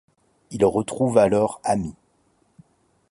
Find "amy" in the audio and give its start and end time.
1.63-1.93